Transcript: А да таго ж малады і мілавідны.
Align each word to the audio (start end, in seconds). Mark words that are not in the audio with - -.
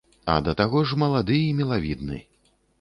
А 0.35 0.37
да 0.47 0.55
таго 0.61 0.81
ж 0.93 0.97
малады 1.03 1.37
і 1.51 1.53
мілавідны. 1.61 2.19